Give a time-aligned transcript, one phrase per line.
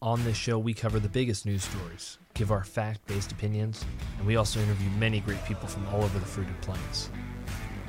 [0.00, 3.84] On this show, we cover the biggest news stories, give our fact based opinions,
[4.18, 7.10] and we also interview many great people from all over the fruited plains.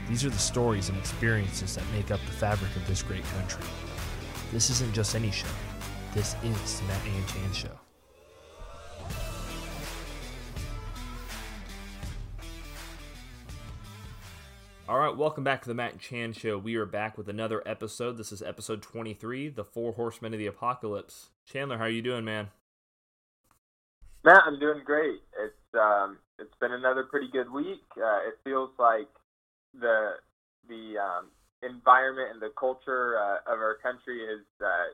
[0.07, 3.63] These are the stories and experiences that make up the fabric of this great country.
[4.51, 5.49] This isn't just any show,
[6.15, 7.79] this is the Matt and Chan Show.
[14.87, 16.57] All right, welcome back to the Matt and Chan Show.
[16.57, 18.17] We are back with another episode.
[18.17, 21.29] This is episode 23, The Four Horsemen of the Apocalypse.
[21.51, 22.47] Chandler, how are you doing, man?
[24.23, 25.21] Matt, I'm doing great.
[25.33, 27.81] It's um, it's been another pretty good week.
[27.97, 29.09] Uh, it feels like
[29.73, 30.21] the
[30.67, 34.93] the um, environment and the culture uh, of our country is uh,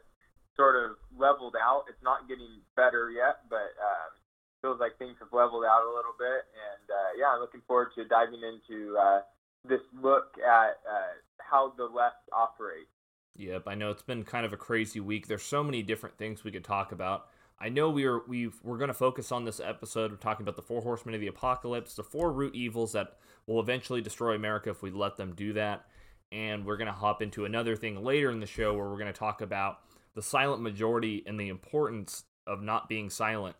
[0.55, 1.83] sort of leveled out.
[1.89, 4.15] It's not getting better yet, but um,
[4.61, 6.47] feels like things have leveled out a little bit.
[6.55, 9.27] And uh, yeah, I'm looking forward to diving into uh,
[9.67, 12.94] this look at uh, how the left operates.
[13.37, 15.27] Yep, I know it's been kind of a crazy week.
[15.27, 17.27] There's so many different things we could talk about.
[17.59, 20.11] I know we are we we're going to focus on this episode.
[20.11, 23.59] We're talking about the four horsemen of the apocalypse, the four root evils that will
[23.59, 25.85] eventually destroy America if we let them do that.
[26.31, 29.11] And we're going to hop into another thing later in the show where we're going
[29.11, 29.79] to talk about
[30.15, 33.55] the silent majority and the importance of not being silent.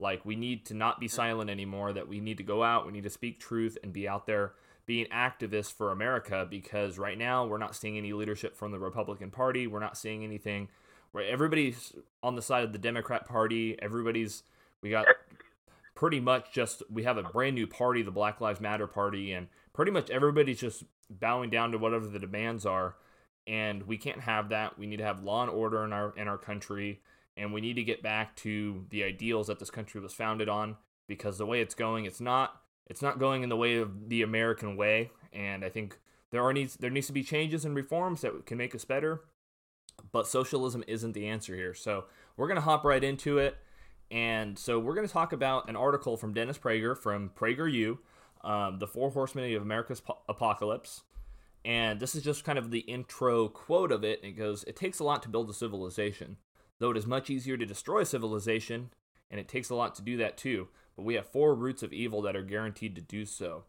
[0.00, 1.92] Like we need to not be silent anymore.
[1.92, 2.86] That we need to go out.
[2.86, 4.54] We need to speak truth and be out there
[4.90, 9.30] being activists for America because right now we're not seeing any leadership from the Republican
[9.30, 9.68] Party.
[9.68, 10.66] We're not seeing anything
[11.12, 11.92] where everybody's
[12.24, 13.80] on the side of the Democrat Party.
[13.80, 14.42] Everybody's
[14.82, 15.06] we got
[15.94, 19.46] pretty much just we have a brand new party, the Black Lives Matter party, and
[19.72, 22.96] pretty much everybody's just bowing down to whatever the demands are.
[23.46, 24.76] And we can't have that.
[24.76, 27.00] We need to have law and order in our in our country,
[27.36, 30.78] and we need to get back to the ideals that this country was founded on.
[31.06, 32.59] Because the way it's going, it's not
[32.90, 35.96] it's not going in the way of the American way, and I think
[36.32, 39.22] there are needs there needs to be changes and reforms that can make us better.
[40.12, 41.72] But socialism isn't the answer here.
[41.72, 43.56] So we're gonna hop right into it,
[44.10, 47.98] and so we're gonna talk about an article from Dennis Prager from PragerU,
[48.42, 51.04] um, the Four Horsemen of America's Apocalypse.
[51.64, 54.18] And this is just kind of the intro quote of it.
[54.24, 56.38] It goes, It takes a lot to build a civilization,
[56.80, 58.90] though it is much easier to destroy a civilization,
[59.30, 60.68] and it takes a lot to do that too
[61.00, 63.64] but we have four roots of evil that are guaranteed to do so.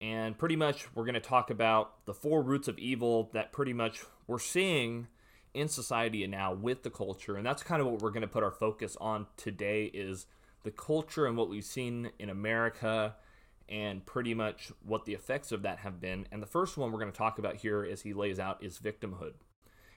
[0.00, 3.72] And pretty much, we're going to talk about the four roots of evil that pretty
[3.72, 5.08] much we're seeing
[5.52, 7.34] in society and now with the culture.
[7.34, 10.26] And that's kind of what we're going to put our focus on today is
[10.62, 13.16] the culture and what we've seen in America
[13.68, 16.24] and pretty much what the effects of that have been.
[16.30, 18.78] And the first one we're going to talk about here, as he lays out, is
[18.78, 19.32] victimhood.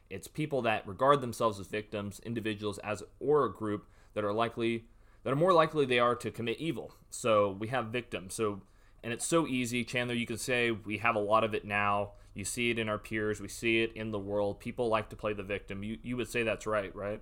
[0.10, 3.86] It's people that regard themselves as victims, individuals as or a group
[4.16, 4.86] that are likely
[5.24, 6.94] that are more likely they are to commit evil.
[7.10, 8.34] So we have victims.
[8.34, 8.62] So
[9.04, 10.16] and it's so easy, Chandler.
[10.16, 12.12] You could say we have a lot of it now.
[12.34, 13.42] You see it in our peers.
[13.42, 14.60] We see it in the world.
[14.60, 15.84] People like to play the victim.
[15.84, 17.22] You you would say that's right, right?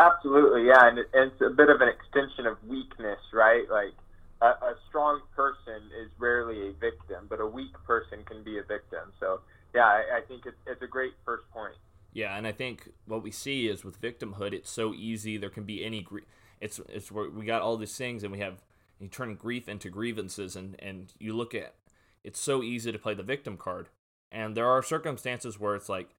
[0.00, 0.88] Absolutely, yeah.
[0.88, 3.68] And, it's a bit of an extension of weakness, right?
[3.68, 3.94] Like
[4.40, 8.62] a, a strong person is rarely a victim, but a weak person can be a
[8.62, 9.12] victim.
[9.20, 9.40] So
[9.74, 11.74] yeah, I, I think it's a great first point.
[12.18, 15.36] Yeah, and I think what we see is with victimhood, it's so easy.
[15.36, 16.24] There can be any grief.
[16.60, 18.64] It's it's where we got all these things, and we have
[18.98, 21.76] you turn grief into grievances, and and you look at
[22.24, 23.88] it's so easy to play the victim card,
[24.32, 26.16] and there are circumstances where it's like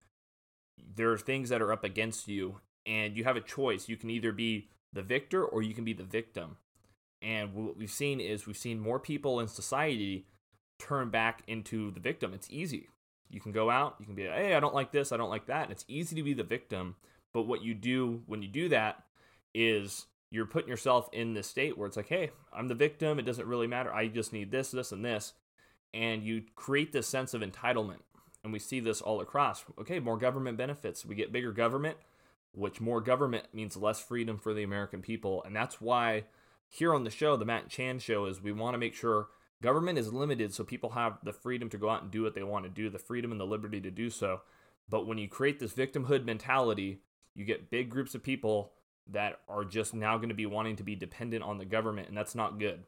[0.95, 3.89] there are things that are up against you, and you have a choice.
[3.89, 6.55] You can either be the victor or you can be the victim.
[7.21, 10.27] And what we've seen is we've seen more people in society
[10.79, 12.33] turn back into the victim.
[12.33, 12.87] It's easy.
[13.29, 15.47] You can go out, you can be, hey, I don't like this, I don't like
[15.47, 15.63] that.
[15.63, 16.95] And it's easy to be the victim.
[17.33, 19.03] But what you do when you do that
[19.53, 23.19] is you're putting yourself in this state where it's like, hey, I'm the victim.
[23.19, 23.93] It doesn't really matter.
[23.93, 25.33] I just need this, this, and this.
[25.93, 28.01] And you create this sense of entitlement.
[28.43, 29.65] And we see this all across.
[29.79, 31.05] Okay, more government benefits.
[31.05, 31.97] We get bigger government,
[32.53, 35.43] which more government means less freedom for the American people.
[35.43, 36.25] And that's why
[36.67, 39.27] here on the show, the Matt Chan show, is we want to make sure
[39.61, 42.43] Government is limited, so people have the freedom to go out and do what they
[42.43, 44.41] want to do, the freedom and the liberty to do so.
[44.89, 47.01] But when you create this victimhood mentality,
[47.35, 48.71] you get big groups of people
[49.07, 52.17] that are just now going to be wanting to be dependent on the government, and
[52.17, 52.83] that's not good.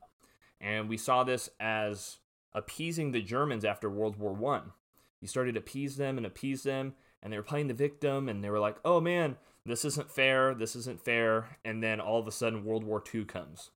[0.59, 2.19] And we saw this as
[2.53, 4.71] appeasing the Germans after World War One.
[5.19, 8.43] You started to appease them and appease them, and they were playing the victim, and
[8.43, 10.53] they were like, "Oh man, this isn't fair.
[10.53, 13.71] This isn't fair." And then all of a sudden, World War Two comes,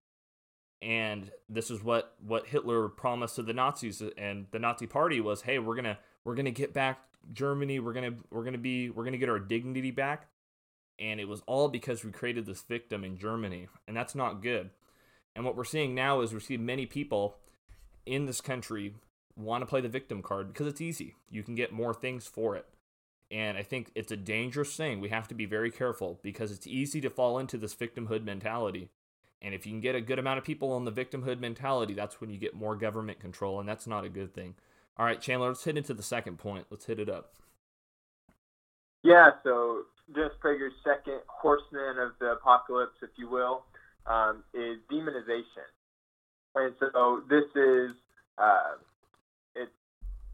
[0.86, 5.42] and this is what what Hitler promised to the Nazis and the Nazi Party was,
[5.42, 7.00] hey, we're gonna we're gonna get back
[7.34, 10.28] Germany, we're gonna we're gonna be we're gonna get our dignity back,
[11.00, 14.70] and it was all because we created this victim in Germany, and that's not good.
[15.36, 17.38] And what we're seeing now is we see many people
[18.06, 18.94] in this country
[19.36, 21.16] want to play the victim card because it's easy.
[21.30, 22.68] You can get more things for it.
[23.32, 25.02] And I think it's a dangerous thing.
[25.02, 28.92] We have to be very careful because it's easy to fall into this victimhood mentality.
[29.42, 32.20] And if you can get a good amount of people on the victimhood mentality, that's
[32.20, 34.56] when you get more government control, and that's not a good thing.
[34.98, 36.68] All right, Chandler, let's hit into the second point.
[36.70, 37.34] Let's hit it up.
[39.04, 39.84] Yeah, so
[40.14, 43.66] Dennis Prager's second horseman of the apocalypse, if you will,
[44.08, 45.68] um, is demonization.
[46.56, 47.92] And so this is
[48.38, 48.80] uh,
[49.56, 49.70] it,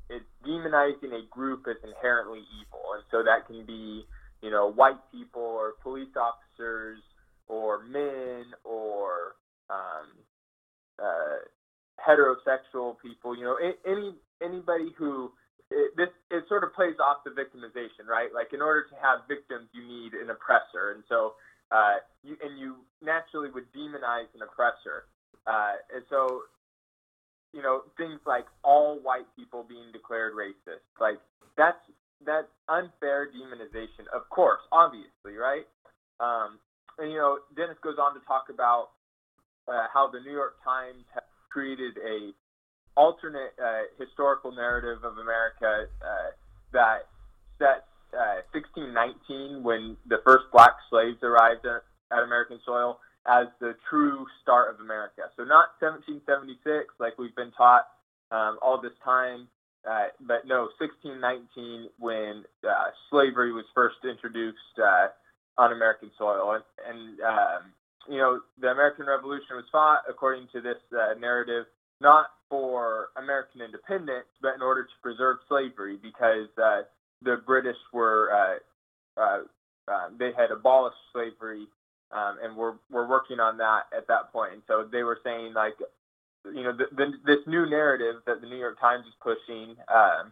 [0.10, 4.06] it's demonizing a group as inherently evil, and so that can be
[4.42, 7.00] you know white people or police officers
[7.52, 9.36] or men or
[9.70, 10.08] um,
[10.96, 11.44] uh,
[12.00, 13.36] heterosexual people.
[13.36, 15.32] You know, any anybody who
[15.70, 18.30] it, this it sort of plays off the victimization, right?
[18.34, 21.36] Like in order to have victims, you need an oppressor, and so
[21.72, 25.12] uh, you and you naturally would demonize an oppressor,
[25.46, 26.48] uh, and so
[27.54, 31.20] you know things like all white people being declared racist, like
[31.58, 31.84] that's
[32.26, 35.66] that's unfair demonization, of course, obviously, right?
[36.22, 36.60] Um,
[37.02, 38.90] and you know, Dennis goes on to talk about
[39.68, 42.32] uh, how the New York Times has created a
[42.96, 46.30] alternate uh, historical narrative of America uh,
[46.74, 47.10] that
[47.58, 47.88] sets
[48.54, 54.26] 1619, uh, when the first black slaves arrived at, at American soil, as the true
[54.42, 55.24] start of America.
[55.38, 57.88] So not 1776, like we've been taught
[58.32, 59.48] um, all this time,
[59.90, 65.08] uh, but no, 1619, when uh, slavery was first introduced uh,
[65.58, 66.54] on American soil.
[66.54, 67.62] And, and um,
[68.10, 71.66] you know, the American Revolution was fought, according to this uh, narrative,
[72.00, 76.82] not for American independence, but in order to preserve slavery, because uh,
[77.22, 79.42] the British were uh, uh,
[79.88, 81.68] uh, they had abolished slavery,
[82.12, 84.54] um, and were were working on that at that point.
[84.54, 85.76] And so they were saying like,
[86.46, 89.76] you know, the, the, this new narrative that the New York Times is pushing.
[89.94, 90.32] Um,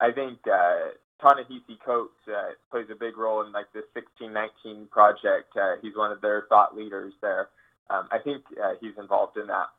[0.00, 5.56] I think uh, Ta-Nehisi Coates uh, plays a big role in like this 1619 project.
[5.56, 7.48] Uh, he's one of their thought leaders there.
[7.88, 9.70] Um, I think uh, he's involved in that.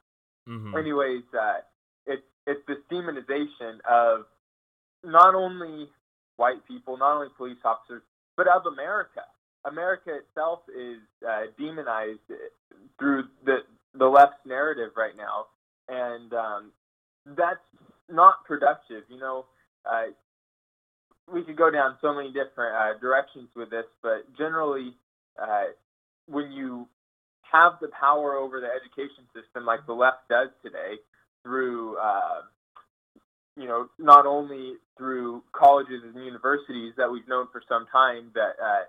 [0.47, 0.77] Mm-hmm.
[0.77, 1.59] Anyways, uh,
[2.07, 4.25] it's it's this demonization of
[5.03, 5.89] not only
[6.37, 8.01] white people, not only police officers,
[8.37, 9.21] but of America.
[9.65, 12.19] America itself is uh, demonized
[12.99, 13.59] through the
[13.97, 15.47] the left's narrative right now,
[15.89, 16.71] and um,
[17.25, 17.63] that's
[18.09, 19.03] not productive.
[19.09, 19.45] You know,
[19.85, 20.11] uh,
[21.31, 24.93] we could go down so many different uh, directions with this, but generally,
[25.41, 25.65] uh,
[26.27, 26.87] when you
[27.41, 30.95] have the power over the education system like the left does today,
[31.43, 32.41] through uh,
[33.55, 38.53] you know not only through colleges and universities that we've known for some time that
[38.63, 38.83] uh,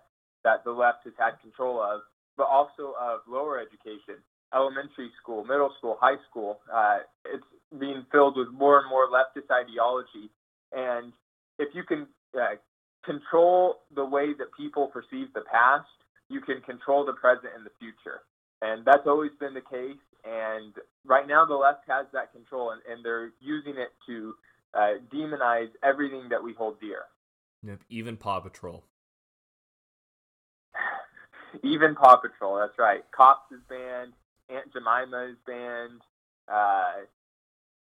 [0.45, 2.01] that the left has had control of,
[2.37, 4.17] but also of lower education,
[4.55, 6.61] elementary school, middle school, high school.
[6.73, 7.45] Uh, it's
[7.79, 10.31] being filled with more and more leftist ideology,
[10.73, 11.13] and
[11.59, 12.57] if you can uh,
[13.05, 15.87] control the way that people perceive the past,
[16.29, 18.23] you can control the present and the future.
[18.63, 20.01] And that's always been the case.
[20.25, 24.35] And right now, the left has that control, and, and they're using it to
[24.73, 27.03] uh, demonize everything that we hold dear.
[27.63, 28.85] Yep, even Paw Patrol.
[31.63, 33.05] even Paw Patrol, that's right.
[33.15, 34.13] Cops is banned.
[34.49, 36.01] Aunt Jemima is banned.
[36.49, 37.05] Uh,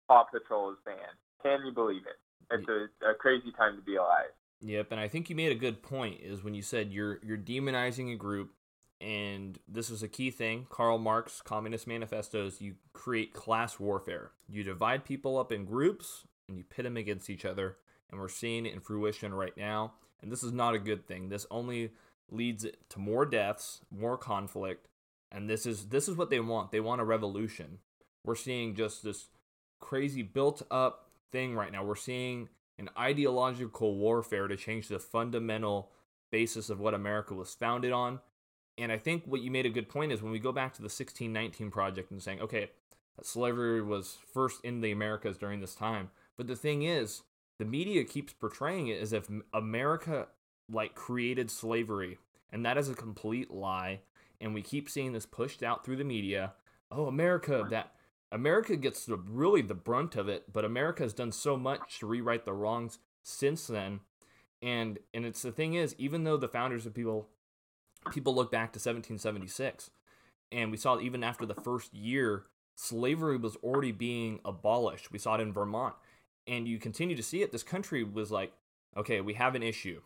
[0.09, 0.99] Paw Patrol is banned.
[1.43, 2.17] Can you believe it?
[2.53, 4.31] It's a, a crazy time to be alive.
[4.61, 6.21] Yep, and I think you made a good point.
[6.23, 8.53] Is when you said you're you're demonizing a group,
[9.01, 10.67] and this is a key thing.
[10.71, 12.61] Karl Marx, Communist Manifestos.
[12.61, 14.31] You create class warfare.
[14.49, 17.77] You divide people up in groups, and you pit them against each other.
[18.11, 19.95] And we're seeing it in fruition right now.
[20.21, 21.29] And this is not a good thing.
[21.29, 21.91] This only
[22.31, 24.89] leads to more deaths, more conflict,
[25.31, 26.71] and this is this is what they want.
[26.71, 27.79] They want a revolution.
[28.25, 29.27] We're seeing just this
[29.81, 31.85] crazy built up thing right now.
[31.85, 32.49] We're seeing
[32.79, 35.91] an ideological warfare to change the fundamental
[36.31, 38.21] basis of what America was founded on.
[38.79, 40.81] And I think what you made a good point is when we go back to
[40.81, 42.71] the 1619 project and saying, okay,
[43.23, 46.11] slavery was first in the Americas during this time.
[46.37, 47.23] But the thing is,
[47.59, 50.29] the media keeps portraying it as if America
[50.71, 52.19] like created slavery,
[52.51, 54.01] and that is a complete lie.
[54.41, 56.55] And we keep seeing this pushed out through the media.
[56.91, 57.93] Oh, America, that
[58.33, 62.07] America gets the, really the brunt of it, but America has done so much to
[62.07, 64.01] rewrite the wrongs since then.
[64.63, 67.29] And and it's the thing is, even though the founders of people
[68.11, 69.91] people look back to 1776,
[70.51, 75.13] and we saw even after the first year, slavery was already being abolished.
[75.13, 75.95] We saw it in Vermont,
[76.47, 77.53] and you continue to see it.
[77.53, 78.53] This country was like,
[78.97, 80.01] okay, we have an issue,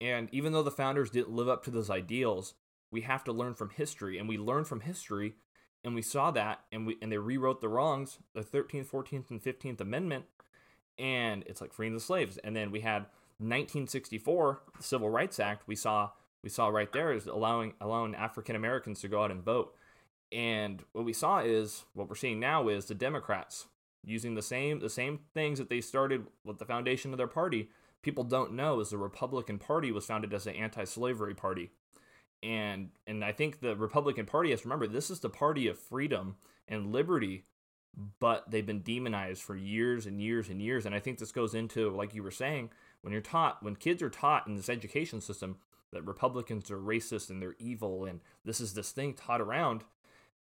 [0.00, 2.54] and even though the founders didn't live up to those ideals,
[2.90, 5.34] we have to learn from history, and we learn from history
[5.84, 9.42] and we saw that and we and they rewrote the wrongs the 13th 14th and
[9.42, 10.24] 15th amendment
[10.98, 13.06] and it's like freeing the slaves and then we had
[13.38, 16.10] 1964, the Civil Rights Act, we saw
[16.42, 19.74] we saw right there is allowing allowing African Americans to go out and vote.
[20.30, 23.66] And what we saw is what we're seeing now is the Democrats
[24.04, 27.70] using the same the same things that they started with the foundation of their party.
[28.02, 31.70] People don't know is the Republican Party was founded as an anti-slavery party.
[32.44, 35.78] And and I think the Republican Party has to remember this is the party of
[35.78, 36.36] freedom
[36.68, 37.44] and liberty,
[38.20, 40.84] but they've been demonized for years and years and years.
[40.84, 42.70] And I think this goes into like you were saying,
[43.00, 45.56] when you're taught when kids are taught in this education system
[45.92, 49.84] that Republicans are racist and they're evil and this is this thing taught around,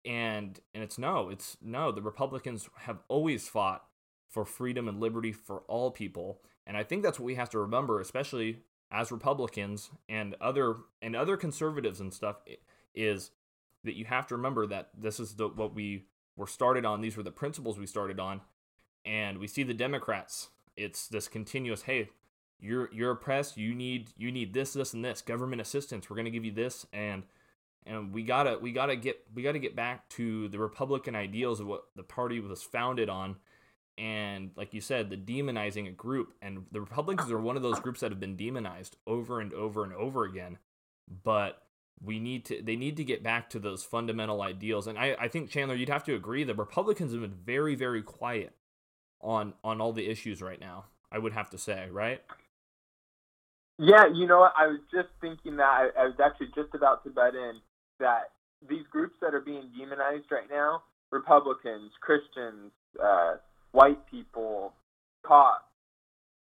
[0.05, 3.85] and and it's no it's no the republicans have always fought
[4.29, 7.59] for freedom and liberty for all people and i think that's what we have to
[7.59, 12.37] remember especially as republicans and other and other conservatives and stuff
[12.95, 13.31] is
[13.85, 16.05] that you have to remember that this is the what we
[16.37, 17.01] were started on.
[17.01, 18.41] These were the principles we started on.
[19.05, 20.49] And we see the democrats.
[20.77, 22.11] It's this continuous hey
[22.61, 23.57] you're you're oppressed.
[23.57, 25.23] You need you need this this and this.
[25.23, 26.11] Government assistance.
[26.11, 26.87] We're going to give you this.
[26.93, 27.23] And
[27.87, 31.67] and we gotta we gotta get we gotta get back to the Republican ideals of
[31.67, 33.37] what the party was founded on,
[33.99, 37.81] and like you said, the demonizing a group, and the Republicans are one of those
[37.81, 40.59] groups that have been demonized over and over and over again,
[41.25, 41.63] but
[42.03, 45.29] we need to they need to get back to those fundamental ideals, and I I
[45.29, 48.55] think Chandler, you'd have to agree that Republicans have been very very quiet
[49.21, 50.85] on on all the issues right now.
[51.11, 52.23] I would have to say, right?
[53.79, 54.53] Yeah, you know what?
[54.57, 57.61] I was just thinking that I, I was actually just about to butt in
[58.01, 58.31] that
[58.69, 63.37] these groups that are being demonized right now Republicans, Christians, uh,
[63.73, 64.73] white people,
[65.23, 65.65] caught,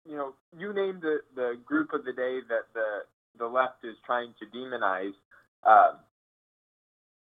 [0.09, 3.01] you know, you name the, the group of the day that the,
[3.39, 5.13] the left is trying to demonize.
[5.65, 5.93] Uh,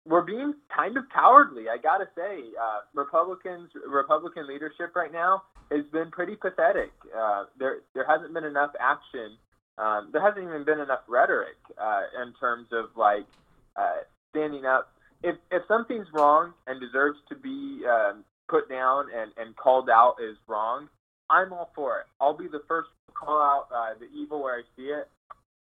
[0.05, 2.39] we're being kind of cowardly, I gotta say.
[2.59, 6.91] Uh, Republicans, Republican leadership right now has been pretty pathetic.
[7.15, 9.37] Uh, there, there hasn't been enough action.
[9.77, 13.27] Um, there hasn't even been enough rhetoric uh, in terms of like
[13.75, 14.91] uh, standing up.
[15.23, 20.15] If if something's wrong and deserves to be um, put down and and called out
[20.21, 20.89] as wrong,
[21.29, 22.05] I'm all for it.
[22.19, 25.07] I'll be the first to call out uh, the evil where I see it.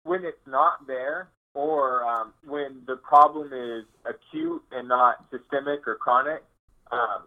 [0.03, 5.95] When it's not there, or um, when the problem is acute and not systemic or
[5.95, 6.43] chronic,
[6.91, 7.23] um,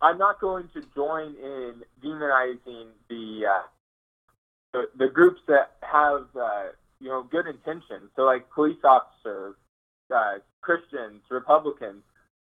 [0.00, 3.62] I'm not going to join in demonizing the uh,
[4.72, 6.68] the, the groups that have uh,
[7.00, 8.10] you know good intentions.
[8.16, 9.56] So like police officers,
[10.14, 12.02] uh, Christians, Republicans.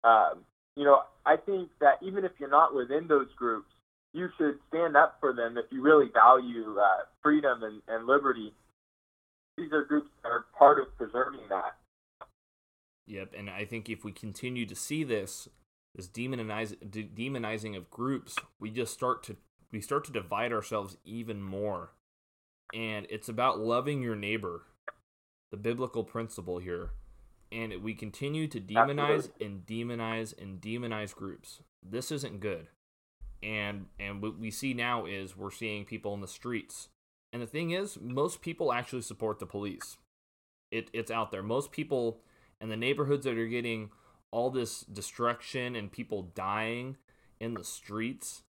[0.04, 0.44] Um,
[0.76, 3.68] you know, I think that even if you're not within those groups,
[4.12, 8.52] you should stand up for them if you really value uh, freedom and, and liberty.
[9.56, 11.76] These are groups that are part of preserving that.
[13.06, 15.48] Yep, and I think if we continue to see this,
[15.94, 19.36] this demonize, de- demonizing of groups, we just start to
[19.70, 21.90] we start to divide ourselves even more.
[22.72, 24.62] And it's about loving your neighbor,
[25.50, 26.90] the biblical principle here
[27.54, 29.46] and we continue to demonize Absolutely.
[29.46, 31.60] and demonize and demonize groups.
[31.82, 32.66] This isn't good.
[33.42, 36.88] And and what we see now is we're seeing people in the streets.
[37.32, 39.98] And the thing is, most people actually support the police.
[40.72, 41.42] It it's out there.
[41.42, 42.20] Most people
[42.60, 43.90] in the neighborhoods that are getting
[44.32, 46.96] all this destruction and people dying
[47.38, 48.42] in the streets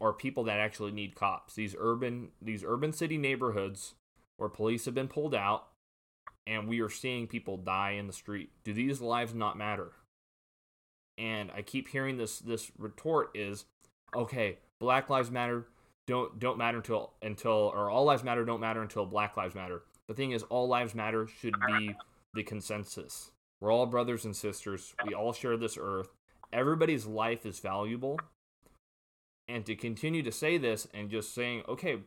[0.00, 1.54] are people that actually need cops.
[1.54, 3.94] These urban these urban city neighborhoods
[4.36, 5.68] where police have been pulled out
[6.50, 8.50] and we are seeing people die in the street.
[8.64, 9.92] Do these lives not matter?
[11.16, 13.66] And I keep hearing this this retort is,
[14.14, 15.66] okay, Black Lives Matter
[16.06, 19.82] don't don't matter until until or all lives matter don't matter until Black Lives Matter.
[20.08, 21.94] The thing is, all lives matter should be
[22.34, 23.30] the consensus.
[23.60, 24.92] We're all brothers and sisters.
[25.06, 26.08] We all share this earth.
[26.52, 28.18] Everybody's life is valuable.
[29.46, 31.98] And to continue to say this and just saying, okay,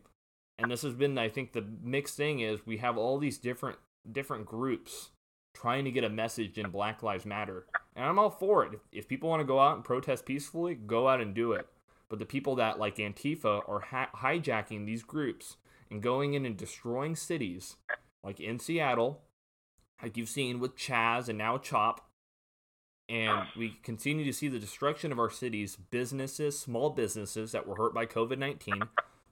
[0.58, 3.78] and this has been, I think, the mixed thing is we have all these different
[4.10, 5.10] different groups
[5.54, 7.66] trying to get a message in Black Lives Matter.
[7.96, 8.80] And I'm all for it.
[8.92, 11.68] If, people want to go out and protest peacefully, go out and do it.
[12.10, 15.58] But the people that, like Antifa, are ha- hijacking these groups
[15.90, 17.78] and going in and destroying cities,
[18.24, 19.22] like in Seattle,
[20.02, 22.10] like you've seen with Chaz and now Chop,
[23.10, 27.76] and we continue to see the destruction of our cities, businesses, small businesses that were
[27.76, 28.84] hurt by COVID 19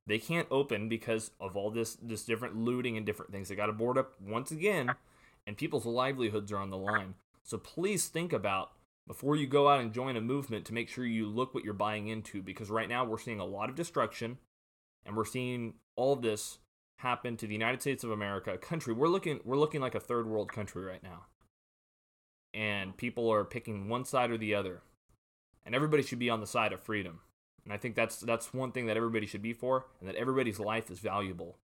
[0.08, 3.50] they can't open because of all this this different looting and different things.
[3.50, 4.91] They got to board up once again,
[5.46, 7.15] and people's livelihoods are on the line.
[7.43, 8.72] So please think about
[9.08, 11.74] before you go out and join a movement to make sure you look what you're
[11.74, 14.38] buying into because right now we're seeing a lot of destruction
[15.05, 16.60] and we're seeing all of this
[16.98, 20.00] happen to the United States of America, a country we're looking we're looking like a
[20.00, 21.25] third world country right now.
[22.53, 24.81] And people are picking one side or the other.
[25.65, 27.22] And everybody should be on the side of freedom.
[27.63, 30.60] And I think that's that's one thing that everybody should be for, and that everybody's
[30.60, 31.58] life is valuable.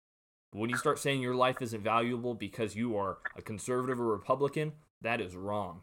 [0.53, 4.07] But when you start saying your life isn't valuable because you are a conservative or
[4.07, 4.73] Republican,
[5.03, 5.83] that is wrong.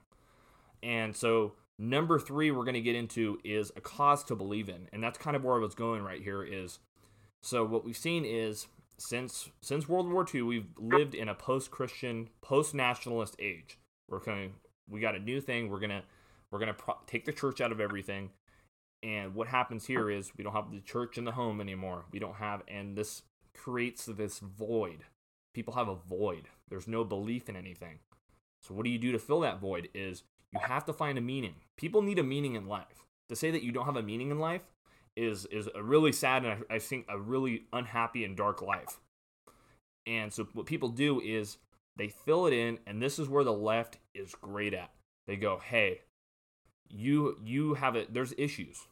[0.83, 4.87] And so number three we're going to get into is a cause to believe in.
[4.93, 6.79] And that's kind of where I was going right here is
[7.41, 12.29] so what we've seen is since since World War II, we've lived in a post-Christian,
[12.41, 13.79] post-nationalist age.
[14.07, 14.53] We're going
[14.89, 15.69] we got a new thing.
[15.69, 16.03] We're gonna
[16.51, 18.29] we're gonna pro- take the church out of everything.
[19.03, 22.05] And what happens here is we don't have the church in the home anymore.
[22.11, 23.23] We don't have, and this
[23.57, 25.05] creates this void.
[25.53, 26.47] People have a void.
[26.69, 27.99] There's no belief in anything.
[28.61, 29.89] So what do you do to fill that void?
[29.93, 31.55] Is you have to find a meaning.
[31.77, 33.05] People need a meaning in life.
[33.29, 34.61] To say that you don't have a meaning in life
[35.15, 38.99] is is a really sad and I, I think a really unhappy and dark life.
[40.05, 41.57] And so what people do is
[41.97, 44.91] they fill it in, and this is where the left is great at.
[45.27, 46.01] They go, "Hey,
[46.89, 48.13] you you have it.
[48.13, 48.87] There's issues.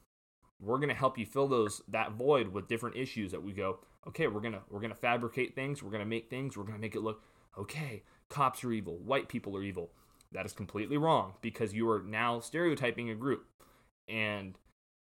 [0.61, 3.79] We're gonna help you fill those that void with different issues that we go.
[4.07, 5.81] Okay, we're gonna we're gonna fabricate things.
[5.81, 6.57] We're gonna make things.
[6.57, 7.23] We're gonna make it look
[7.57, 8.03] okay.
[8.29, 8.97] Cops are evil.
[8.97, 9.91] White people are evil.
[10.31, 13.45] That is completely wrong because you are now stereotyping a group.
[14.07, 14.55] And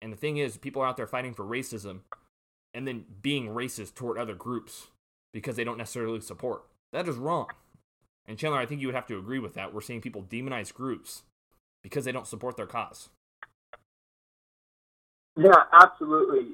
[0.00, 2.00] and the thing is, people are out there fighting for racism
[2.74, 4.88] and then being racist toward other groups
[5.32, 6.64] because they don't necessarily support.
[6.92, 7.48] That is wrong.
[8.26, 9.72] And Chandler, I think you would have to agree with that.
[9.74, 11.22] We're seeing people demonize groups
[11.82, 13.08] because they don't support their cause.
[15.36, 16.52] Yeah, absolutely.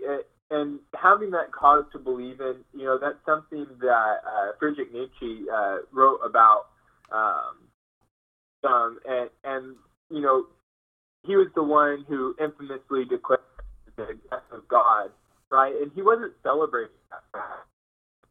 [0.50, 5.44] And having that cause to believe in, you know, that's something that uh, Friedrich Nietzsche
[5.52, 6.66] uh, wrote about
[7.12, 7.68] um,
[8.64, 9.76] um, and, and,
[10.10, 10.46] you know,
[11.26, 13.40] he was the one who infamously declared
[13.96, 15.10] the death of God,
[15.50, 15.74] right?
[15.80, 17.40] And he wasn't celebrating that.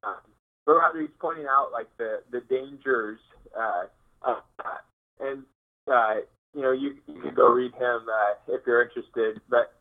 [0.04, 0.16] Um,
[0.66, 3.20] but rather he's pointing out, like, the, the dangers
[3.58, 3.84] uh,
[4.22, 4.84] of that.
[5.20, 5.44] And,
[5.92, 6.22] uh,
[6.54, 9.40] you know, you, you can go read him uh, if you're interested.
[9.50, 9.74] But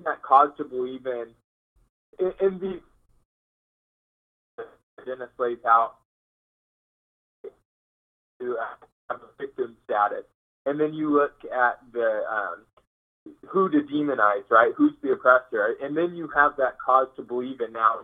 [0.00, 1.26] that cause to believe in,
[2.18, 2.80] in, in the
[5.04, 5.94] Dennis lays out
[8.40, 10.24] to uh, have a victim status.
[10.64, 12.56] And then you look at the um,
[13.48, 14.72] who to demonize, right?
[14.76, 15.74] Who's the oppressor?
[15.82, 18.00] And then you have that cause to believe in now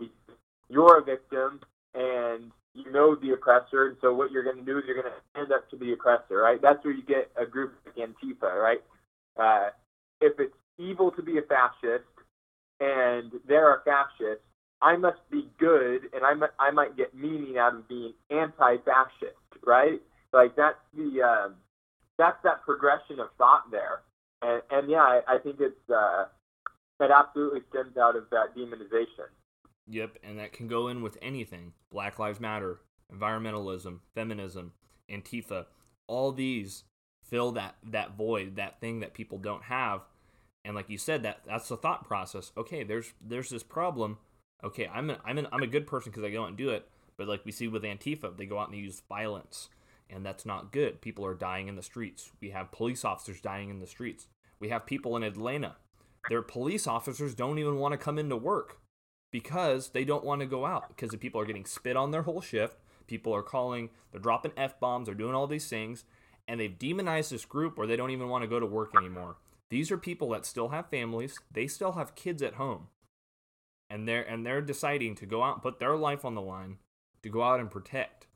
[0.69, 1.59] you're a victim
[1.95, 3.87] and you know the oppressor.
[3.87, 5.93] And so what you're going to do is you're going to stand up to the
[5.93, 6.61] oppressor, right?
[6.61, 8.79] That's where you get a group like Antifa, right?
[9.41, 9.69] Uh,
[10.21, 12.07] if it's evil to be a fascist
[12.79, 14.41] and they're a fascist,
[14.81, 19.65] I must be good and I might, I might get meaning out of being anti-fascist,
[19.65, 20.01] right?
[20.31, 21.55] Like that's the um,
[22.17, 24.01] that's that progression of thought there,
[24.41, 26.25] and and yeah, I, I think it's uh,
[26.99, 29.29] it absolutely stems out of that demonization.
[29.87, 32.81] Yep, and that can go in with anything: Black Lives Matter,
[33.13, 34.73] environmentalism, feminism,
[35.09, 35.65] Antifa.
[36.07, 36.83] All these
[37.23, 40.01] fill that that void, that thing that people don't have.
[40.65, 42.51] And like you said, that that's the thought process.
[42.57, 44.17] Okay, there's there's this problem.
[44.63, 46.87] Okay, I'm I'm an, I'm a good person because I go out and do it.
[47.17, 49.69] But like we see with Antifa, they go out and they use violence
[50.09, 51.01] and that's not good.
[51.01, 52.31] People are dying in the streets.
[52.41, 54.27] We have police officers dying in the streets.
[54.59, 55.75] We have people in Atlanta.
[56.29, 58.79] Their police officers don't even want to come into work
[59.31, 62.23] because they don't want to go out because the people are getting spit on their
[62.23, 62.77] whole shift.
[63.07, 66.03] People are calling, they're dropping F bombs, they're doing all these things,
[66.47, 69.37] and they've demonized this group where they don't even want to go to work anymore.
[69.69, 72.87] These are people that still have families, they still have kids at home.
[73.89, 76.77] And they're and they're deciding to go out and put their life on the line
[77.23, 78.27] to go out and protect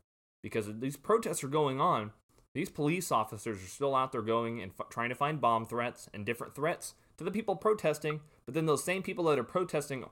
[0.41, 2.11] because these protests are going on.
[2.53, 6.09] These police officers are still out there going and f- trying to find bomb threats
[6.13, 10.05] and different threats to the people protesting, but then those same people that are protesting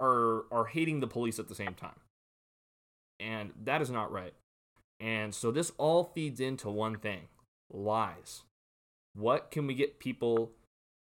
[0.00, 2.00] are are hating the police at the same time.
[3.18, 4.34] And that is not right.
[5.00, 7.28] And so this all feeds into one thing,
[7.72, 8.42] lies.
[9.14, 10.52] What can we get people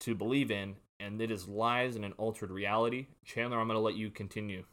[0.02, 0.76] to believe in?
[1.00, 3.08] And it is lies and an altered reality.
[3.26, 4.64] Chandler, I'm going to let you continue.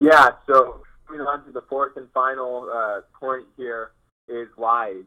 [0.00, 3.92] Yeah, so moving on to the fourth and final uh, point here
[4.28, 5.04] is lies,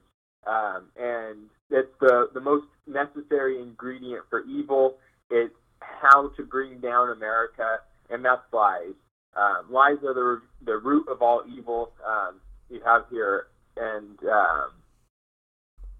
[0.47, 4.95] um, and it's the the most necessary ingredient for evil.
[5.29, 8.93] It's how to bring down America, and that's lies.
[9.35, 11.91] Um, lies are the the root of all evil.
[12.07, 12.39] Um,
[12.69, 14.69] you have here, and um,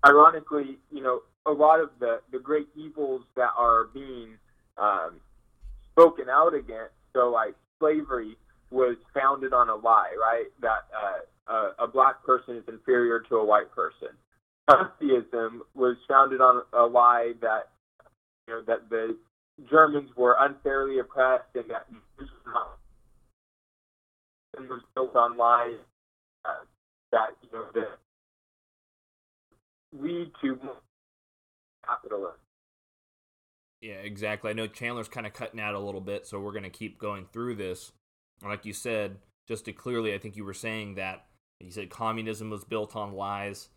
[0.07, 4.38] ironically, you know, a lot of the the great evils that are being
[4.77, 5.19] um,
[5.91, 6.93] spoken out against.
[7.13, 8.38] So, like slavery
[8.71, 10.47] was founded on a lie, right?
[10.62, 14.10] That uh, a, a black person is inferior to a white person.
[14.69, 17.69] Nazism was founded on a lie that
[18.47, 19.15] you know that the
[19.69, 21.88] Germans were unfairly oppressed and that
[24.58, 25.75] and was built on lies
[26.45, 26.63] uh,
[27.12, 27.97] that you know that
[29.93, 30.60] lead to
[33.82, 34.50] Yeah, exactly.
[34.50, 36.98] I know Chandler's kind of cutting out a little bit, so we're going to keep
[36.98, 37.91] going through this
[38.43, 39.17] like you said,
[39.48, 41.26] just to clearly, I think you were saying that
[41.60, 43.69] you said communism was built on lies,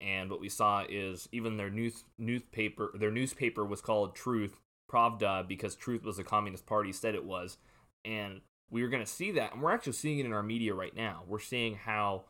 [0.00, 4.56] and what we saw is even their news newspaper their newspaper was called Truth
[4.90, 7.58] Pravda because Truth was the Communist Party said it was,
[8.04, 10.74] and we are going to see that, and we're actually seeing it in our media
[10.74, 11.22] right now.
[11.26, 12.24] We're seeing how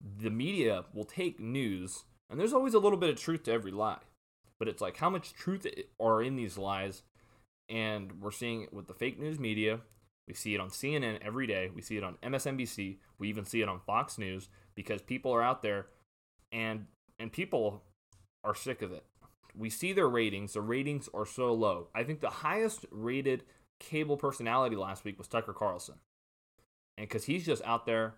[0.00, 3.72] the media will take news, and there's always a little bit of truth to every
[3.72, 3.98] lie,
[4.60, 5.66] but it's like how much truth
[5.98, 7.02] are in these lies,
[7.68, 9.80] and we're seeing it with the fake news media.
[10.28, 11.70] We see it on CNN every day.
[11.74, 12.98] We see it on MSNBC.
[13.18, 15.86] We even see it on Fox News because people are out there
[16.52, 16.86] and
[17.18, 17.82] and people
[18.44, 19.04] are sick of it.
[19.56, 20.52] We see their ratings.
[20.52, 21.88] The ratings are so low.
[21.94, 23.42] I think the highest rated
[23.80, 25.96] cable personality last week was Tucker Carlson.
[26.96, 28.14] And cuz he's just out there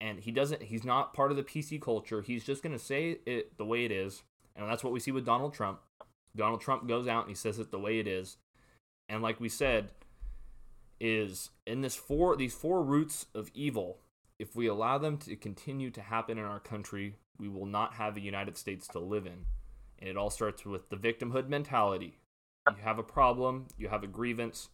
[0.00, 2.22] and he doesn't he's not part of the PC culture.
[2.22, 4.22] He's just going to say it the way it is.
[4.56, 5.80] And that's what we see with Donald Trump.
[6.34, 8.38] Donald Trump goes out and he says it the way it is.
[9.08, 9.90] And like we said,
[10.98, 13.98] is in this four these four roots of evil,
[14.38, 18.16] if we allow them to continue to happen in our country, we will not have
[18.16, 19.46] a United States to live in.
[19.98, 22.18] And it all starts with the victimhood mentality.
[22.68, 24.68] You have a problem, you have a grievance,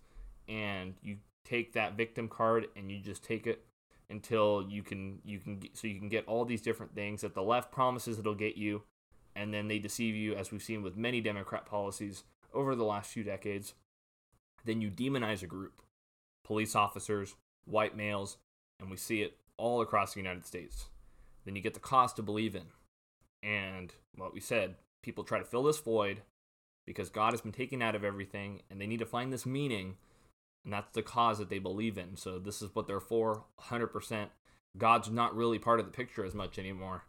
[0.48, 3.64] and you take that victim card and you just take it
[4.10, 7.42] until you can you can so you can get all these different things that the
[7.42, 8.82] left promises it'll get you
[9.34, 13.10] and then they deceive you as we've seen with many democrat policies over the last
[13.10, 13.74] few decades
[14.64, 15.82] then you demonize a group
[16.44, 18.36] police officers, white males,
[18.80, 20.86] and we see it all across the United States.
[21.44, 22.66] Then you get the cause to believe in.
[23.42, 26.22] And what we said, people try to fill this void
[26.86, 29.96] because God has been taken out of everything and they need to find this meaning.
[30.64, 32.16] And that's the cause that they believe in.
[32.16, 34.26] So this is what they're for 100%.
[34.78, 37.04] God's not really part of the picture as much anymore.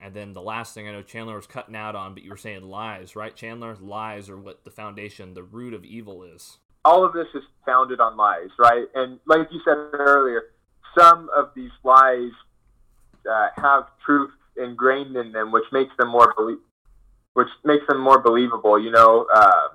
[0.00, 2.36] And then the last thing I know Chandler was cutting out on, but you were
[2.36, 3.76] saying lies, right, Chandler?
[3.80, 6.58] Lies are what the foundation, the root of evil is
[6.88, 8.86] all of this is founded on lies, right?
[8.94, 10.44] And like you said earlier,
[10.98, 12.30] some of these lies
[13.30, 16.62] uh, have truth ingrained in them, which makes them more belie-
[17.34, 18.82] which makes them more believable.
[18.82, 19.68] You know, uh,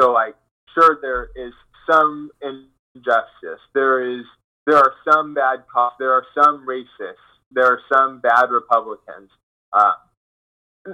[0.00, 0.34] so like,
[0.74, 1.52] sure, there is
[1.88, 3.60] some injustice.
[3.74, 4.24] There is
[4.66, 5.96] there are some bad cops.
[5.98, 7.26] There are some racists.
[7.52, 9.30] There are some bad Republicans.
[9.74, 9.92] Uh,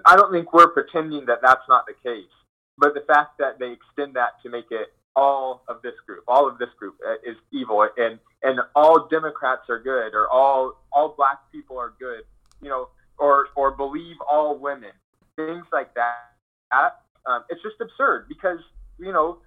[0.06, 2.30] I don't think we're pretending that that's not the case.
[2.78, 6.48] But the fact that they extend that to make it all of this group, all
[6.48, 11.14] of this group uh, is evil, and and all Democrats are good, or all all
[11.16, 12.22] black people are good,
[12.62, 12.88] you know,
[13.18, 14.92] or or believe all women,
[15.36, 17.02] things like that.
[17.26, 18.60] um, it's just absurd because
[18.98, 19.38] you know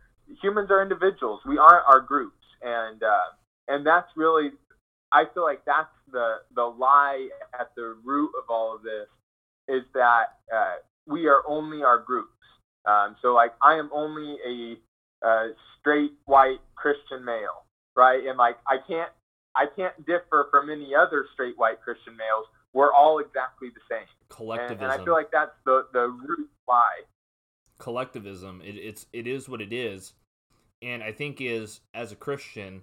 [0.42, 1.40] humans are individuals.
[1.48, 3.34] We aren't our groups, and uh,
[3.68, 4.52] and that's really,
[5.12, 9.08] I feel like that's the the lie at the root of all of this
[9.68, 10.76] is that uh,
[11.08, 12.30] we are only our groups.
[12.86, 15.48] Um, so like I am only a uh,
[15.80, 18.24] straight white Christian male, right?
[18.26, 19.12] And like I can't
[19.56, 22.46] I can't differ from any other straight white Christian males.
[22.74, 24.08] We're all exactly the same.
[24.30, 24.84] Collectivism.
[24.84, 27.04] And, and I feel like that's the the root why.
[27.78, 28.62] Collectivism.
[28.64, 30.14] It, it's it is what it is,
[30.82, 32.82] and I think is as a Christian,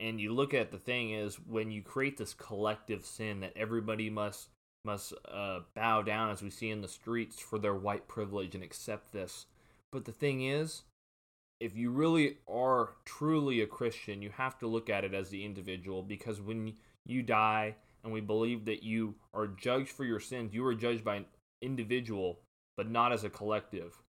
[0.00, 4.08] and you look at the thing is when you create this collective sin that everybody
[4.08, 4.48] must
[4.84, 8.62] must uh, bow down as we see in the streets for their white privilege and
[8.62, 9.46] accept this.
[9.92, 10.82] But the thing is,
[11.60, 15.44] if you really are truly a Christian, you have to look at it as the
[15.44, 16.74] individual because when
[17.06, 21.04] you die and we believe that you are judged for your sins, you are judged
[21.04, 21.26] by an
[21.62, 22.40] individual,
[22.76, 24.02] but not as a collective.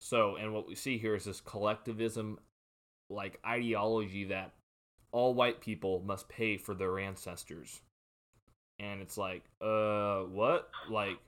[0.00, 2.38] So, and what we see here is this collectivism
[3.10, 4.52] like ideology that
[5.12, 7.80] all white people must pay for their ancestors.
[8.78, 10.70] And it's like, uh, what?
[10.88, 11.18] Like,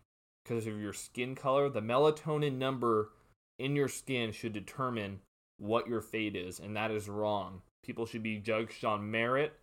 [0.45, 3.11] because of your skin color, the melatonin number
[3.59, 5.21] in your skin should determine
[5.59, 7.63] what your fate is, and that is wrong.
[7.85, 9.55] People should be judged on merit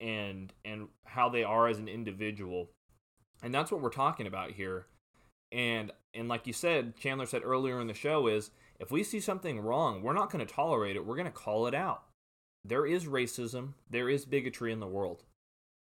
[0.00, 2.70] and and how they are as an individual.
[3.42, 4.86] And that's what we're talking about here.
[5.52, 9.20] And and like you said, Chandler said earlier in the show is if we see
[9.20, 11.06] something wrong, we're not going to tolerate it.
[11.06, 12.04] We're going to call it out.
[12.64, 15.24] There is racism, there is bigotry in the world.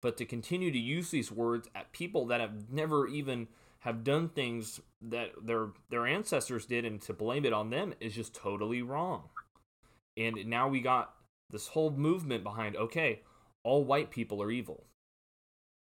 [0.02, 3.48] But to continue to use these words at people that have never even
[3.80, 8.14] have done things that their their ancestors did and to blame it on them is
[8.14, 9.24] just totally wrong.
[10.16, 11.14] And now we got
[11.50, 13.22] this whole movement behind okay,
[13.64, 14.86] all white people are evil.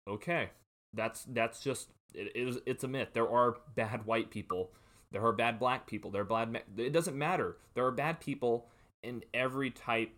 [0.08, 0.49] Okay.
[0.93, 3.10] That's that's just it is it's a myth.
[3.13, 4.71] There are bad white people.
[5.12, 6.12] There are bad black people.
[6.12, 7.58] There are bad it doesn't matter.
[7.73, 8.67] There are bad people
[9.02, 10.12] in every type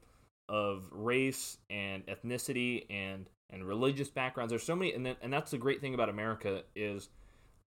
[0.48, 4.52] of race and ethnicity and and religious backgrounds.
[4.52, 7.10] There's so many and then, and that's the great thing about America is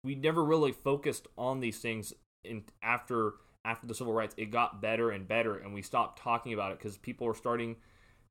[0.03, 2.13] we never really focused on these things
[2.45, 3.35] in after
[3.65, 4.35] after the civil rights.
[4.37, 7.77] It got better and better and we stopped talking about it because people were starting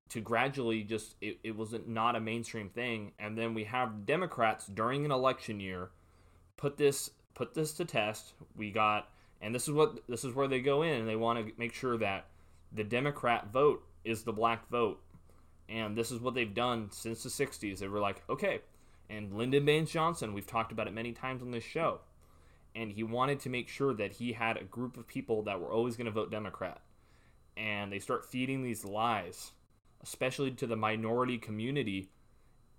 [0.09, 3.11] to gradually just it, it wasn't not a mainstream thing.
[3.19, 5.89] And then we have democrats during an election year
[6.57, 8.33] put this put this to test.
[8.55, 9.09] We got
[9.41, 11.73] and this is what this is where they go in and they want to make
[11.73, 12.27] sure that
[12.71, 15.01] the democrat vote is the black vote
[15.69, 18.59] and this is what they've done since the 60s they were like okay
[19.09, 21.99] and lyndon baines johnson we've talked about it many times on this show
[22.75, 25.71] and he wanted to make sure that he had a group of people that were
[25.71, 26.81] always going to vote democrat
[27.55, 29.51] and they start feeding these lies
[30.03, 32.09] especially to the minority community.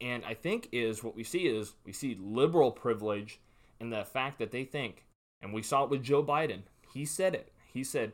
[0.01, 3.41] And I think is what we see is we see liberal privilege
[3.81, 5.05] and the fact that they think,
[5.43, 6.63] and we saw it with Joe Biden.
[6.93, 7.53] He said it.
[7.73, 8.13] He said,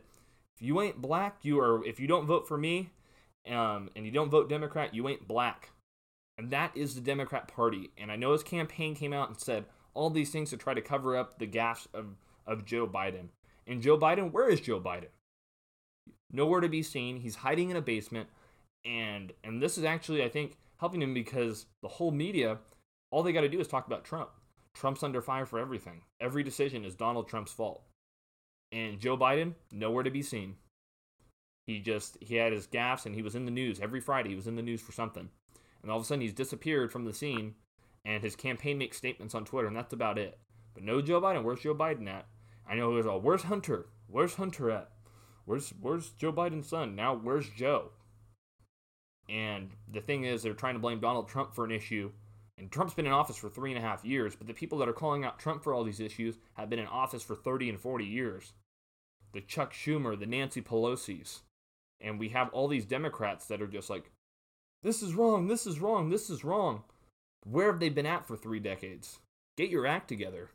[0.55, 2.89] if you ain't black, you are if you don't vote for me,
[3.49, 5.71] um, and you don't vote Democrat, you ain't black.
[6.37, 7.91] And that is the Democrat Party.
[7.97, 10.81] And I know his campaign came out and said all these things to try to
[10.81, 12.15] cover up the gaffes of,
[12.47, 13.27] of Joe Biden.
[13.67, 15.09] And Joe Biden, where is Joe Biden?
[16.31, 17.17] Nowhere to be seen.
[17.17, 18.29] He's hiding in a basement
[18.85, 22.57] and and this is actually I think helping him because the whole media,
[23.11, 24.29] all they got to do is talk about Trump.
[24.73, 26.01] Trump's under fire for everything.
[26.19, 27.83] Every decision is Donald Trump's fault.
[28.71, 30.55] And Joe Biden, nowhere to be seen.
[31.67, 34.29] He just he had his gaffes and he was in the news every Friday.
[34.29, 35.29] He was in the news for something,
[35.81, 37.55] and all of a sudden he's disappeared from the scene.
[38.03, 40.39] And his campaign makes statements on Twitter, and that's about it.
[40.73, 41.43] But no Joe Biden.
[41.43, 42.25] Where's Joe Biden at?
[42.67, 43.21] I know there's all.
[43.21, 43.89] Where's Hunter?
[44.07, 44.89] Where's Hunter at?
[45.45, 46.95] Where's Where's Joe Biden's son?
[46.95, 47.91] Now where's Joe?
[49.29, 52.11] And the thing is, they're trying to blame Donald Trump for an issue.
[52.57, 54.89] And Trump's been in office for three and a half years, but the people that
[54.89, 57.79] are calling out Trump for all these issues have been in office for 30 and
[57.79, 58.53] 40 years.
[59.33, 61.41] The Chuck Schumer, the Nancy Pelosi's.
[62.01, 64.11] And we have all these Democrats that are just like,
[64.83, 66.83] this is wrong, this is wrong, this is wrong.
[67.45, 69.19] Where have they been at for three decades?
[69.57, 70.49] Get your act together.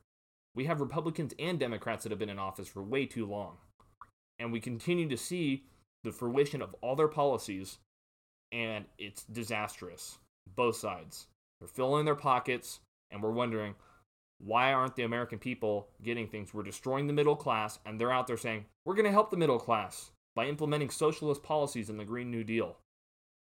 [0.55, 3.59] We have Republicans and Democrats that have been in office for way too long.
[4.39, 5.65] And we continue to see
[6.03, 7.79] the fruition of all their policies
[8.53, 10.19] and it's disastrous.
[10.55, 11.27] Both sides.
[11.59, 12.81] They're filling their pockets,
[13.11, 13.75] and we're wondering
[14.39, 16.53] why aren't the American people getting things?
[16.53, 19.37] We're destroying the middle class, and they're out there saying, we're going to help the
[19.37, 22.77] middle class by implementing socialist policies in the Green New Deal.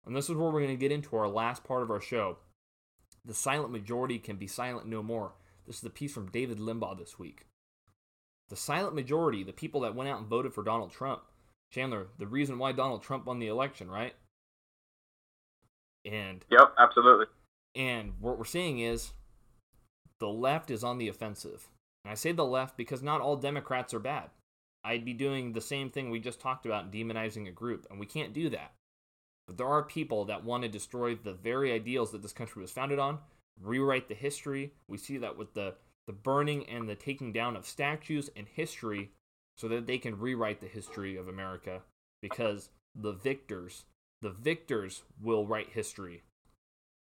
[0.05, 2.39] And this is where we're going to get into our last part of our show.
[3.25, 5.35] The silent majority can be silent no more.
[5.67, 7.45] This is a piece from David Limbaugh this week.
[8.49, 11.21] The silent majority, the people that went out and voted for Donald Trump.
[11.71, 14.15] Chandler, the reason why Donald Trump won the election, right?
[16.07, 17.27] And yep, absolutely.
[17.77, 19.13] And what we're seeing is
[20.19, 21.69] the left is on the offensive.
[22.05, 24.31] And I say the left because not all Democrats are bad.
[24.89, 28.07] I'd be doing the same thing we just talked about, demonizing a group, and we
[28.07, 28.73] can't do that.
[29.47, 32.71] But there are people that want to destroy the very ideals that this country was
[32.71, 33.19] founded on,
[33.61, 34.73] rewrite the history.
[34.89, 35.75] We see that with the,
[36.07, 39.11] the burning and the taking down of statues and history
[39.59, 41.83] so that they can rewrite the history of America
[42.23, 43.85] because the victors
[44.21, 46.23] the victors will write history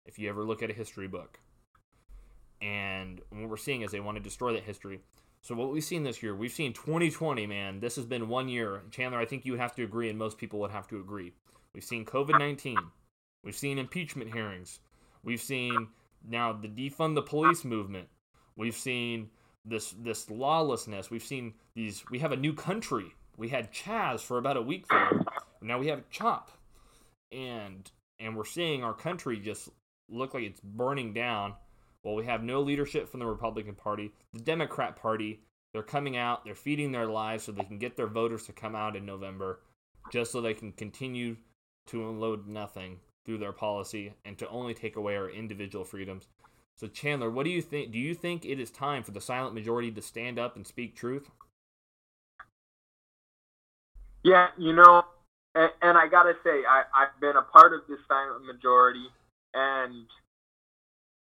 [0.06, 1.40] if you ever look at a history book.
[2.62, 5.00] And what we're seeing is they want to destroy that history.
[5.42, 7.80] So what we've seen this year, we've seen 2020, man.
[7.80, 8.82] This has been one year.
[8.92, 11.34] Chandler, I think you have to agree, and most people would have to agree.
[11.74, 12.78] We've seen COVID 19.
[13.44, 14.80] We've seen impeachment hearings.
[15.24, 15.88] We've seen
[16.28, 18.08] now the defund the police movement.
[18.56, 19.30] We've seen
[19.64, 21.10] this this lawlessness.
[21.10, 22.04] We've seen these.
[22.10, 23.16] We have a new country.
[23.38, 25.12] We had Chaz for about a week there.
[25.62, 26.52] Now we have Chop
[27.32, 29.70] and and we're seeing our country just
[30.10, 31.54] look like it's burning down.
[32.08, 34.14] Well, we have no leadership from the Republican Party.
[34.32, 35.42] The Democrat Party,
[35.74, 38.78] they're coming out, they're feeding their lies so they can get their voters to come
[38.78, 39.60] out in November,
[40.10, 41.36] just so they can continue
[41.88, 46.30] to unload nothing through their policy and to only take away our individual freedoms.
[46.78, 47.92] So, Chandler, what do you think?
[47.92, 50.96] Do you think it is time for the silent majority to stand up and speak
[50.96, 51.30] truth?
[54.24, 55.04] Yeah, you know,
[55.56, 59.08] and, and I gotta say, I, I've been a part of this silent majority,
[59.54, 60.06] and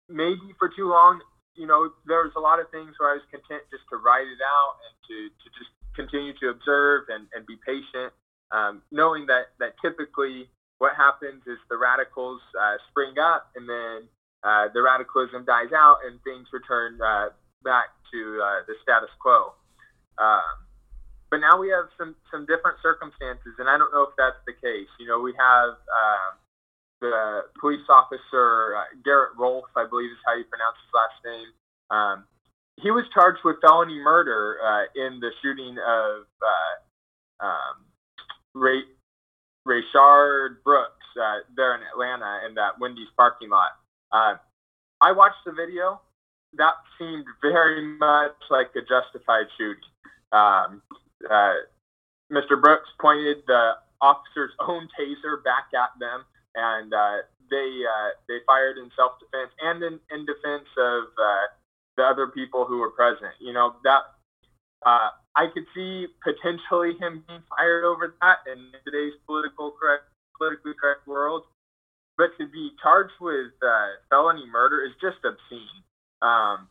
[0.09, 1.21] maybe for too long,
[1.55, 4.27] you know, there was a lot of things where I was content just to write
[4.27, 8.13] it out and to, to just continue to observe and, and be patient,
[8.51, 14.05] um, knowing that, that typically what happens is the radicals uh, spring up and then
[14.45, 19.57] uh, the radicalism dies out and things return uh, back to uh, the status quo.
[20.21, 20.67] Um,
[21.29, 24.55] but now we have some some different circumstances, and I don't know if that's the
[24.55, 24.87] case.
[24.95, 26.29] You know, we have uh,
[27.01, 31.49] the police officer uh, Garrett Rolfe, I believe is how you pronounce his last name.
[31.89, 32.23] Um,
[32.77, 37.85] he was charged with felony murder uh, in the shooting of uh, um,
[38.53, 38.81] Ray,
[39.67, 43.71] Rayshard Brooks uh, there in Atlanta in that Wendy's parking lot.
[44.11, 44.35] Uh,
[45.01, 46.01] I watched the video.
[46.53, 49.83] That seemed very much like a justified shooting.
[50.31, 50.81] Um,
[51.29, 51.53] uh,
[52.31, 52.61] Mr.
[52.61, 56.25] Brooks pointed the officer's own taser back at them,
[56.57, 61.45] and uh, they uh, they fired in self defense and in, in defense of uh,
[61.95, 63.37] the other people who were present.
[63.39, 64.01] You know that
[64.85, 70.73] uh, I could see potentially him being fired over that in today's political correct politically
[70.79, 71.43] correct world,
[72.17, 75.81] but to be charged with uh, felony murder is just obscene.
[76.21, 76.67] Um,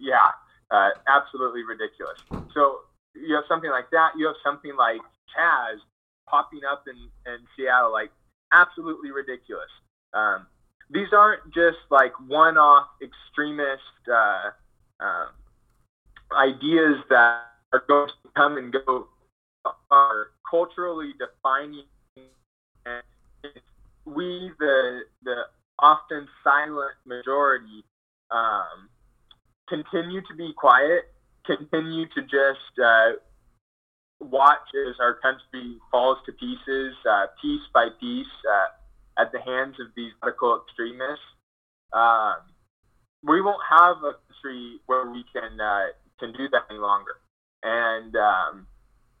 [0.00, 0.32] yeah,
[0.70, 2.18] uh, absolutely ridiculous.
[2.54, 4.12] So you have something like that.
[4.16, 5.00] You have something like
[5.36, 5.80] Chaz
[6.28, 8.10] popping up in, in Seattle, like
[8.52, 9.70] absolutely ridiculous.
[10.14, 10.46] Um,
[10.90, 13.82] these aren't just like one-off extremist
[14.12, 14.50] uh,
[14.98, 15.26] uh,
[16.36, 19.08] ideas that are going to come and go.
[19.90, 21.84] Are culturally defining.
[22.86, 23.02] And
[24.06, 25.42] we, the the
[25.78, 27.84] often silent majority,
[28.30, 28.88] um,
[29.68, 31.12] continue to be quiet,
[31.44, 33.10] continue to just uh,
[34.20, 39.76] watch as our country falls to pieces, uh, piece by piece, uh, at the hands
[39.80, 41.24] of these radical extremists.
[41.92, 42.36] Um,
[43.22, 47.16] we won't have a country where we can uh, can do that any longer.
[47.62, 48.66] And um,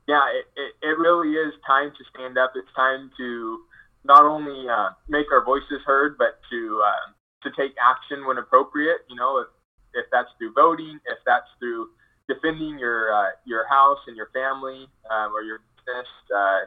[0.08, 2.52] yeah, it, it, it, really is time to stand up.
[2.56, 3.58] It's time to
[4.04, 9.04] not only uh, make our voices heard, but to uh, to take action when appropriate.
[9.08, 9.48] You know, if,
[9.94, 11.88] if that's through voting, if that's through
[12.32, 16.60] defending your uh, your house and your family um, or your business, uh,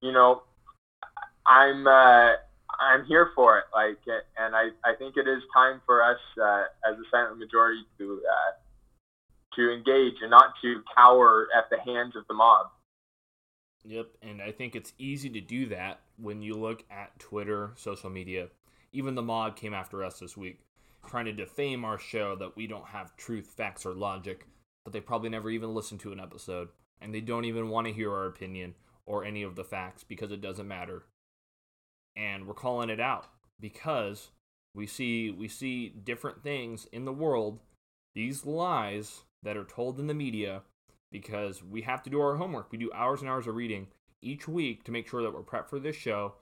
[0.00, 0.42] you know,
[1.46, 2.32] I'm uh,
[2.80, 3.64] I'm here for it.
[3.74, 3.98] Like,
[4.38, 8.20] and I, I think it is time for us uh, as a silent majority to
[8.20, 12.66] uh, to engage and not to cower at the hands of the mob.
[13.84, 18.10] Yep, and I think it's easy to do that when you look at Twitter, social
[18.10, 18.48] media.
[18.92, 20.60] Even the mob came after us this week,
[21.08, 24.46] trying to defame our show that we don't have truth, facts, or logic
[24.84, 26.68] but they probably never even listened to an episode,
[27.00, 28.74] and they don't even want to hear our opinion
[29.06, 31.04] or any of the facts because it doesn't matter.
[32.16, 33.26] And we're calling it out
[33.60, 34.30] because
[34.74, 37.60] we see we see different things in the world,
[38.14, 40.62] these lies that are told in the media
[41.10, 42.70] because we have to do our homework.
[42.70, 43.88] We do hours and hours of reading
[44.22, 46.34] each week to make sure that we're prepped for this show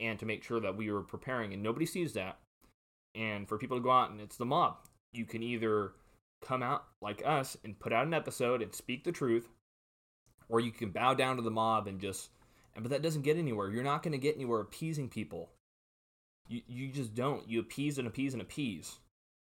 [0.00, 2.38] and to make sure that we are preparing and nobody sees that.
[3.14, 4.78] And for people to go out and it's the mob.
[5.12, 5.92] You can either
[6.42, 9.48] come out like us and put out an episode and speak the truth,
[10.48, 12.30] or you can bow down to the mob and just.
[12.74, 13.70] But that doesn't get anywhere.
[13.70, 15.50] You're not going to get anywhere appeasing people.
[16.48, 17.48] You you just don't.
[17.48, 18.98] You appease and appease and appease,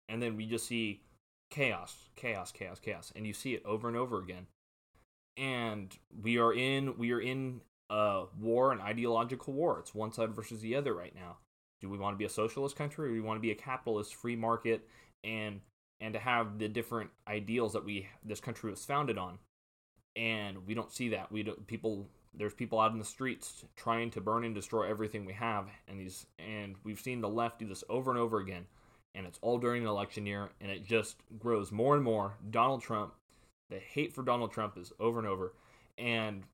[0.09, 1.03] and then we just see
[1.51, 4.47] chaos, chaos, chaos, chaos, and you see it over and over again.
[5.37, 9.79] And we are in we are in a war, an ideological war.
[9.81, 11.39] It's one side versus the other right now.
[11.81, 13.57] Do we want to be a socialist country or do we want to be a
[13.57, 14.87] capitalist free market
[15.25, 15.61] and
[16.01, 19.39] and to have the different ideals that we this country was founded on.
[20.17, 21.31] And we don't see that.
[21.31, 25.25] We don't people there's people out in the streets trying to burn and destroy everything
[25.25, 28.67] we have and these and we've seen the left do this over and over again
[29.17, 32.37] and it's all during an election year and it just grows more and more.
[32.51, 33.15] Donald trump
[33.69, 35.55] the hate for donald trump is over and over.
[35.99, 36.45] And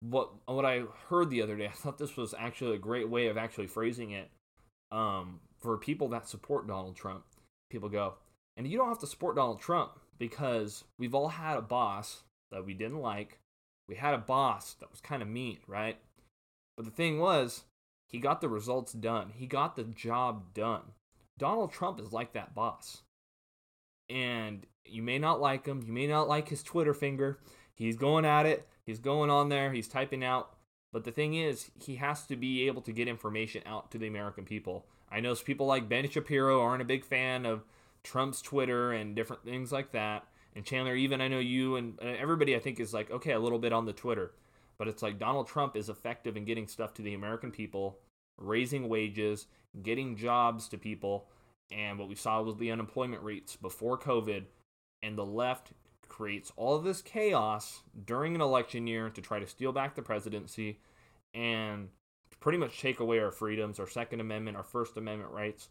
[0.00, 3.28] what what i heard the other day i thought this was actually a great way
[3.28, 4.30] of actually phrasing it
[4.92, 7.24] um, for people that support donald trump
[7.70, 8.14] people go
[8.56, 12.64] and you don't have to support Donald Trump because we've all had a boss that
[12.64, 13.38] we didn't like.
[13.88, 15.98] We had a boss that was kind of mean, right?
[16.76, 17.64] But the thing was,
[18.08, 19.32] he got the results done.
[19.36, 20.82] He got the job done.
[21.38, 23.02] Donald Trump is like that boss.
[24.08, 25.82] And you may not like him.
[25.86, 27.38] You may not like his Twitter finger.
[27.74, 28.66] He's going at it.
[28.84, 29.72] He's going on there.
[29.72, 30.50] He's typing out.
[30.92, 34.06] But the thing is, he has to be able to get information out to the
[34.06, 34.86] American people.
[35.10, 37.64] I know people like Ben Shapiro aren't a big fan of
[38.06, 40.24] Trump's Twitter and different things like that.
[40.54, 43.58] And Chandler, even I know you and everybody I think is like, okay, a little
[43.58, 44.32] bit on the Twitter.
[44.78, 47.98] But it's like Donald Trump is effective in getting stuff to the American people,
[48.38, 49.46] raising wages,
[49.82, 51.26] getting jobs to people.
[51.70, 54.44] And what we saw was the unemployment rates before COVID.
[55.02, 55.72] And the left
[56.08, 60.78] creates all this chaos during an election year to try to steal back the presidency
[61.34, 61.88] and
[62.40, 65.68] pretty much take away our freedoms, our Second Amendment, our First Amendment rights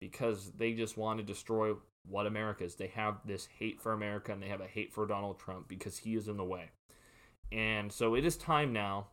[0.00, 1.74] because they just want to destroy
[2.08, 2.74] what America is.
[2.74, 5.98] They have this hate for America and they have a hate for Donald Trump because
[5.98, 6.70] he is in the way.
[7.50, 9.08] And so it is time now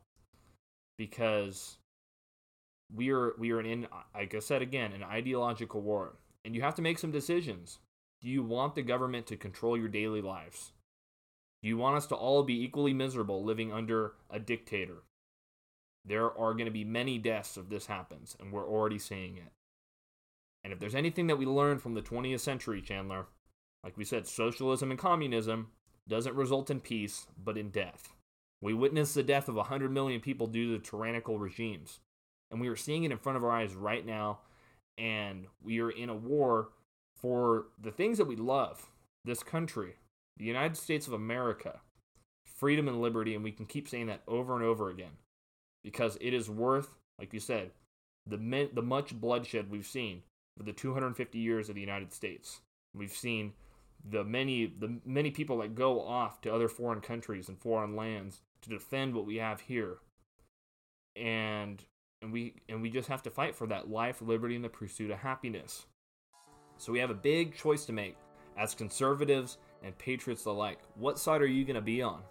[0.98, 1.78] because
[2.94, 6.14] we are we are in like I said again an ideological war
[6.44, 7.80] and you have to make some decisions.
[8.22, 10.72] Do you want the government to control your daily lives?
[11.62, 15.04] Do you want us to all be equally miserable living under a dictator?
[16.06, 19.52] There are going to be many deaths if this happens, and we're already seeing it.
[20.66, 23.28] And if there's anything that we learned from the 20th century, Chandler,
[23.84, 25.68] like we said, socialism and communism
[26.10, 28.14] doesn't result in peace, but in death.
[28.64, 32.00] We witnessed the death of 100 million people due to tyrannical regimes.
[32.50, 34.40] And we are seeing it in front of our eyes right now.
[34.98, 36.70] And we are in a war
[37.16, 38.88] for the things that we love
[39.24, 39.98] this country,
[40.38, 41.80] the United States of America,
[42.44, 43.36] freedom and liberty.
[43.36, 45.18] And we can keep saying that over and over again
[45.84, 47.70] because it is worth, like you said,
[48.26, 50.24] the, the much bloodshed we've seen
[50.58, 52.62] for the 250 years of the United States.
[52.94, 53.54] We've seen
[54.08, 58.42] the many the many people that go off to other foreign countries and foreign lands
[58.62, 59.98] to defend what we have here.
[61.16, 61.84] And
[62.22, 65.12] and we and we just have to fight for that life, liberty, and the pursuit
[65.12, 65.86] of happiness.
[66.78, 68.18] So we have a big choice to make
[68.58, 70.80] as conservatives and patriots alike.
[70.96, 72.22] What side are you going to be on?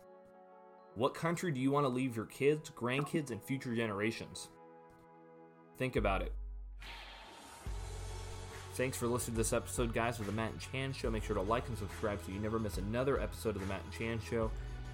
[0.97, 4.49] What country do you want to leave your kids, grandkids, and future generations?
[5.77, 6.33] Think about it.
[8.75, 11.09] Thanks for listening to this episode, guys, of the Matt and Chan Show.
[11.09, 13.83] Make sure to like and subscribe so you never miss another episode of the Matt
[13.85, 14.51] and Chan Show.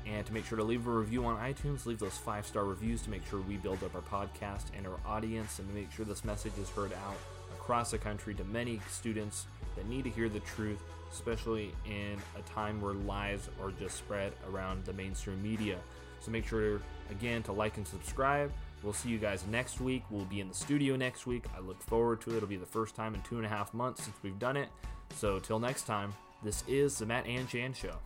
[0.07, 3.01] And to make sure to leave a review on iTunes, leave those five star reviews
[3.03, 6.05] to make sure we build up our podcast and our audience and to make sure
[6.05, 7.16] this message is heard out
[7.55, 12.43] across the country to many students that need to hear the truth, especially in a
[12.51, 15.78] time where lies are just spread around the mainstream media.
[16.20, 18.53] So make sure, again, to like and subscribe.
[18.83, 20.05] We'll see you guys next week.
[20.11, 21.45] We'll be in the studio next week.
[21.57, 22.37] I look forward to it.
[22.39, 24.68] It'll be the first time in two and a half months since we've done it.
[25.16, 27.97] So, till next time, this is the Matt and Chan Show.